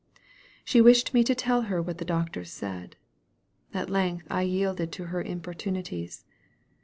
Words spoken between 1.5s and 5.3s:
her what the doctors said. At length I yielded to her